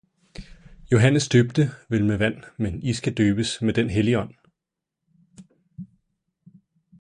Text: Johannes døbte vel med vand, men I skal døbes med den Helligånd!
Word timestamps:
Johannes 0.91 1.29
døbte 1.29 1.61
vel 1.89 2.05
med 2.05 2.17
vand, 2.17 2.43
men 2.57 2.83
I 2.83 2.93
skal 2.93 3.13
døbes 3.13 3.61
med 3.61 3.73
den 3.73 3.89
Helligånd! 3.89 4.33